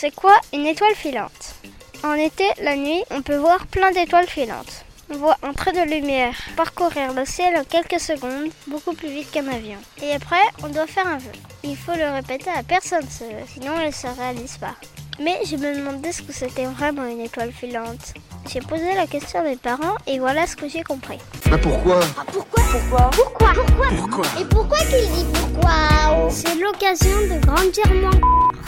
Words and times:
C'est 0.00 0.14
quoi 0.14 0.36
une 0.52 0.64
étoile 0.64 0.94
filante? 0.94 1.56
En 2.04 2.12
été, 2.12 2.44
la 2.62 2.76
nuit, 2.76 3.02
on 3.10 3.20
peut 3.20 3.34
voir 3.34 3.66
plein 3.66 3.90
d'étoiles 3.90 4.28
filantes. 4.28 4.84
On 5.12 5.16
voit 5.16 5.36
un 5.42 5.52
trait 5.52 5.72
de 5.72 5.92
lumière 5.92 6.36
parcourir 6.56 7.12
le 7.14 7.24
ciel 7.24 7.56
en 7.56 7.64
quelques 7.64 7.98
secondes, 7.98 8.52
beaucoup 8.68 8.92
plus 8.92 9.08
vite 9.08 9.28
qu'un 9.32 9.48
avion. 9.48 9.78
Et 10.00 10.12
après, 10.12 10.36
on 10.62 10.68
doit 10.68 10.86
faire 10.86 11.08
un 11.08 11.18
vœu. 11.18 11.32
Il 11.64 11.76
faut 11.76 11.96
le 11.96 12.14
répéter 12.14 12.48
à 12.48 12.62
personne, 12.62 13.08
ce 13.10 13.24
vœu, 13.24 13.42
sinon 13.52 13.72
il 13.80 13.88
ne 13.88 13.90
se 13.90 14.06
réalise 14.06 14.58
pas. 14.58 14.76
Mais 15.18 15.40
je 15.44 15.56
me 15.56 15.74
demandais 15.74 16.12
ce 16.12 16.22
que 16.22 16.32
c'était 16.32 16.66
vraiment 16.66 17.04
une 17.04 17.22
étoile 17.22 17.50
filante? 17.50 18.14
J'ai 18.48 18.60
posé 18.60 18.94
la 18.94 19.08
question 19.08 19.40
à 19.40 19.42
mes 19.42 19.56
parents 19.56 19.96
et 20.06 20.20
voilà 20.20 20.46
ce 20.46 20.54
que 20.54 20.68
j'ai 20.68 20.84
compris. 20.84 21.18
Bah 21.50 21.58
pourquoi? 21.60 21.98
Ah, 22.16 22.22
pourquoi? 22.32 22.62
Pourquoi? 22.70 23.10
Pourquoi? 23.10 23.52
Pourquoi? 23.52 23.88
Pourquoi 23.96 24.24
Et 24.40 24.44
pourquoi 24.44 24.78
qu'il 24.78 25.10
dit 25.10 25.26
pourquoi? 25.34 26.30
C'est 26.30 26.54
l'occasion 26.54 27.18
de 27.22 27.44
grandir 27.44 27.84
mon 27.94 28.67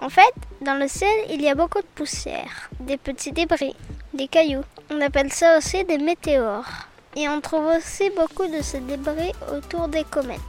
En 0.00 0.08
fait, 0.08 0.34
dans 0.60 0.74
le 0.74 0.88
ciel, 0.88 1.08
il 1.30 1.40
y 1.40 1.48
a 1.48 1.54
beaucoup 1.54 1.80
de 1.80 1.86
poussière, 1.94 2.68
des 2.80 2.96
petits 2.96 3.32
débris, 3.32 3.74
des 4.12 4.28
cailloux. 4.28 4.64
On 4.90 5.00
appelle 5.00 5.32
ça 5.32 5.58
aussi 5.58 5.84
des 5.84 5.98
météores. 5.98 6.88
Et 7.16 7.28
on 7.28 7.40
trouve 7.40 7.66
aussi 7.66 8.10
beaucoup 8.16 8.46
de 8.46 8.60
ces 8.62 8.80
débris 8.80 9.32
autour 9.56 9.88
des 9.88 10.04
comètes. 10.04 10.40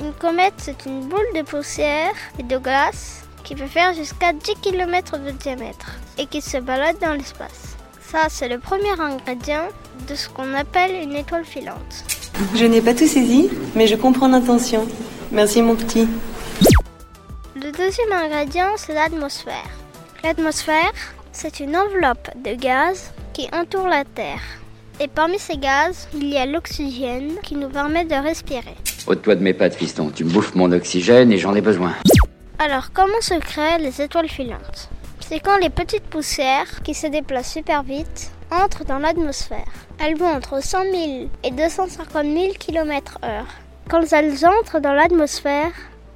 Une 0.00 0.12
comète, 0.12 0.54
c'est 0.58 0.84
une 0.86 1.02
boule 1.02 1.32
de 1.34 1.42
poussière 1.42 2.12
et 2.38 2.42
de 2.42 2.58
glace 2.58 3.22
qui 3.44 3.54
peut 3.54 3.66
faire 3.66 3.94
jusqu'à 3.94 4.32
10 4.32 4.56
km 4.60 5.18
de 5.18 5.30
diamètre 5.30 5.96
et 6.18 6.26
qui 6.26 6.40
se 6.40 6.58
balade 6.58 6.98
dans 7.00 7.14
l'espace. 7.14 7.76
Ça, 8.10 8.26
c'est 8.28 8.48
le 8.48 8.58
premier 8.58 8.98
ingrédient 8.98 9.68
de 10.08 10.14
ce 10.14 10.28
qu'on 10.28 10.54
appelle 10.54 11.02
une 11.02 11.14
étoile 11.14 11.44
filante. 11.44 12.04
Je 12.54 12.64
n'ai 12.64 12.80
pas 12.80 12.94
tout 12.94 13.06
saisi, 13.06 13.48
mais 13.74 13.86
je 13.86 13.96
comprends 13.96 14.28
l'intention. 14.28 14.86
Merci 15.30 15.62
mon 15.62 15.76
petit. 15.76 16.08
Deuxième 17.78 18.10
ingrédient, 18.10 18.76
c'est 18.76 18.92
l'atmosphère. 18.92 19.70
L'atmosphère, 20.24 20.90
c'est 21.30 21.60
une 21.60 21.76
enveloppe 21.76 22.28
de 22.44 22.56
gaz 22.56 23.12
qui 23.32 23.46
entoure 23.52 23.86
la 23.86 24.04
Terre. 24.04 24.40
Et 24.98 25.06
parmi 25.06 25.38
ces 25.38 25.58
gaz, 25.58 26.08
il 26.12 26.26
y 26.26 26.36
a 26.36 26.44
l'oxygène 26.44 27.34
qui 27.44 27.54
nous 27.54 27.68
permet 27.68 28.04
de 28.04 28.16
respirer. 28.16 28.74
Ôte-toi 29.06 29.36
de 29.36 29.44
mes 29.44 29.54
pattes, 29.54 29.76
fiston. 29.76 30.10
Tu 30.10 30.24
me 30.24 30.30
bouffes 30.30 30.56
mon 30.56 30.72
oxygène 30.72 31.30
et 31.30 31.38
j'en 31.38 31.54
ai 31.54 31.60
besoin. 31.60 31.94
Alors, 32.58 32.90
comment 32.92 33.20
se 33.20 33.34
créent 33.34 33.78
les 33.78 34.02
étoiles 34.02 34.28
filantes? 34.28 34.90
C'est 35.20 35.38
quand 35.38 35.58
les 35.58 35.70
petites 35.70 36.10
poussières, 36.10 36.82
qui 36.82 36.94
se 36.94 37.06
déplacent 37.06 37.52
super 37.52 37.84
vite, 37.84 38.32
entrent 38.50 38.86
dans 38.86 38.98
l'atmosphère. 38.98 39.72
Elles 40.00 40.16
vont 40.16 40.34
entre 40.34 40.60
100 40.60 40.82
000 40.82 40.94
et 41.44 41.52
250 41.52 42.24
000 42.24 42.54
km 42.58 43.18
h 43.22 43.44
Quand 43.88 44.12
elles 44.12 44.44
entrent 44.44 44.80
dans 44.80 44.94
l'atmosphère, 44.94 45.70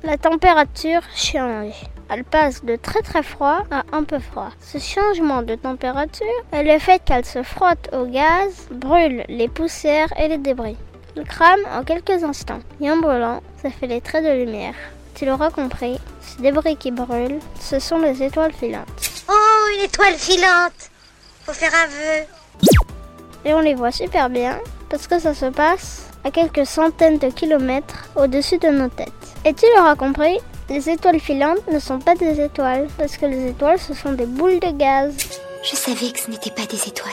la 0.05 0.19
température 0.19 1.03
change. 1.15 1.75
Elle 2.11 2.25
passe 2.25 2.65
de 2.65 2.77
très 2.77 3.03
très 3.03 3.23
froid 3.23 3.65
à 3.71 3.85
un 3.93 4.05
peu 4.05 4.19
froid. 4.19 4.51
Ce 4.61 4.79
changement 4.79 5.43
de 5.43 5.55
température 5.55 6.27
et 6.53 6.63
le 6.63 6.79
fait 6.79 7.03
qu'elle 7.05 7.25
se 7.25 7.43
frotte 7.43 7.89
au 7.93 8.07
gaz 8.07 8.69
brûle 8.71 9.25
les 9.29 9.49
poussières 9.49 10.13
et 10.19 10.29
les 10.29 10.39
débris. 10.39 10.77
Le 11.17 11.25
crame 11.25 11.61
en 11.73 11.85
quelques 11.85 12.25
instants. 12.25 12.61
Et 12.81 12.91
en 12.91 12.97
brûlant, 12.97 13.43
ça 13.63 13.71
fait 13.71 13.87
des 13.87 14.01
traits 14.01 14.25
de 14.25 14.45
lumière. 14.45 14.75
Tu 15.15 15.27
l'auras 15.27 15.51
compris, 15.51 15.99
ces 16.21 16.43
débris 16.43 16.77
qui 16.77 16.91
brûlent, 16.91 17.39
ce 17.61 17.79
sont 17.79 17.99
les 17.99 18.23
étoiles 18.23 18.53
filantes. 18.53 18.89
Oh, 19.29 19.67
une 19.77 19.85
étoile 19.85 20.15
filante 20.15 20.91
Faut 21.45 21.53
faire 21.53 21.73
un 21.75 21.87
vœu. 21.87 22.27
Et 23.45 23.55
on 23.55 23.61
les 23.61 23.75
voit 23.75 23.93
super 23.93 24.31
bien 24.31 24.59
parce 24.89 25.07
que 25.07 25.19
ça 25.19 25.35
se 25.35 25.47
passe 25.47 26.12
à 26.25 26.31
quelques 26.31 26.67
centaines 26.67 27.19
de 27.19 27.29
kilomètres 27.29 28.09
au-dessus 28.17 28.59
de 28.59 28.69
nos 28.69 28.89
têtes. 28.89 29.13
Et 29.45 29.55
tu 29.55 29.67
l'auras 29.77 29.97
compris, 29.97 30.39
les 30.69 30.89
étoiles 30.89 31.21
filantes 31.21 31.67
ne 31.71 31.79
sont 31.79 31.99
pas 31.99 32.15
des 32.15 32.41
étoiles 32.41 32.87
parce 32.97 33.17
que 33.17 33.27
les 33.27 33.49
étoiles 33.49 33.79
ce 33.79 33.95
sont 33.95 34.13
des 34.13 34.27
boules 34.27 34.61
de 34.61 34.71
gaz. 34.71 35.15
Je 35.63 35.77
savais 35.77 36.11
que 36.13 36.21
ce 36.21 36.31
n'était 36.31 36.51
pas 36.51 36.67
des 36.67 36.89
étoiles. 36.89 37.13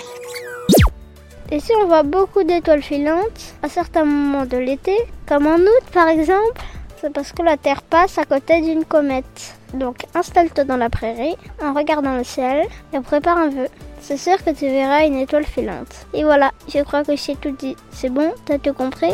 Et 1.52 1.60
si 1.60 1.72
on 1.82 1.88
voit 1.88 2.04
beaucoup 2.04 2.44
d'étoiles 2.44 2.84
filantes 2.84 3.56
à 3.64 3.70
certains 3.70 4.06
moments 4.06 4.46
de 4.46 4.58
l'été, 4.58 4.96
comme 5.28 5.48
en 5.48 5.58
août 5.58 5.84
par 5.92 6.08
exemple, 6.08 6.62
c'est 7.02 7.12
parce 7.12 7.32
que 7.32 7.42
la 7.42 7.58
Terre 7.58 7.82
passe 7.82 8.18
à 8.18 8.26
côté 8.26 8.62
d'une 8.62 8.86
comète. 8.86 9.56
Donc 9.74 10.06
installe-toi 10.14 10.64
dans 10.66 10.78
la 10.78 10.90
prairie 10.90 11.36
en 11.62 11.74
regardant 11.74 12.16
le 12.16 12.24
ciel 12.24 12.68
et 12.94 13.00
prépare 13.00 13.38
un 13.38 13.50
vœu. 13.50 13.68
C'est 14.02 14.18
sûr 14.18 14.38
que 14.44 14.50
tu 14.52 14.66
verras 14.66 15.06
une 15.06 15.18
étoile 15.18 15.46
filante. 15.46 16.08
Et 16.14 16.24
voilà, 16.24 16.52
je 16.74 16.82
crois 16.84 17.04
que 17.04 17.16
j'ai 17.16 17.36
tout 17.36 17.52
dit. 17.52 17.76
C'est 17.92 18.10
bon 18.10 18.34
T'as 18.46 18.58
tout 18.58 18.74
compris? 18.74 19.14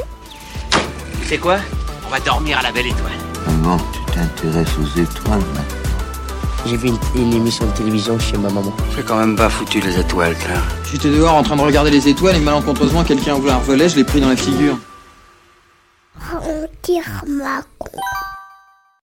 Tu 1.21 1.27
sais 1.27 1.37
quoi? 1.37 1.57
On 2.07 2.09
va 2.09 2.19
dormir 2.19 2.59
à 2.59 2.61
la 2.61 2.71
belle 2.71 2.87
étoile. 2.87 3.11
Maman, 3.47 3.77
tu 3.91 4.13
t'intéresses 4.13 4.69
aux 4.77 4.99
étoiles 4.99 5.39
maintenant 5.39 5.63
J'ai 6.65 6.77
vu 6.77 6.89
une, 6.89 6.97
une 7.15 7.33
émission 7.33 7.65
de 7.65 7.71
télévision 7.71 8.17
chez 8.19 8.37
ma 8.37 8.49
maman. 8.49 8.71
C'est 8.95 9.05
quand 9.05 9.17
même 9.17 9.35
pas 9.35 9.49
foutu 9.49 9.81
les 9.81 9.99
étoiles, 9.99 10.35
Claire. 10.37 10.63
J'étais 10.91 11.09
dehors 11.09 11.33
en 11.33 11.43
train 11.43 11.55
de 11.55 11.61
regarder 11.61 11.91
les 11.91 12.07
étoiles 12.07 12.35
et 12.35 12.39
malencontreusement 12.39 13.03
quelqu'un 13.03 13.33
a 13.33 13.37
ouvert 13.37 13.55
un 13.55 13.59
volet, 13.59 13.89
je 13.89 13.95
l'ai 13.97 14.03
pris 14.03 14.21
dans 14.21 14.29
la 14.29 14.37
figure. 14.37 14.77
Oh, 16.33 16.65
tire 16.81 17.23
ma 17.27 17.61